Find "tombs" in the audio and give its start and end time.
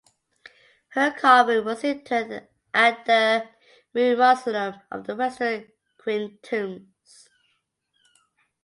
6.41-7.29